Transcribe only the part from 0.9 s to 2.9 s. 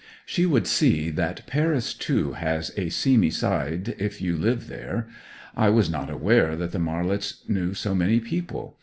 that Paris, too, has a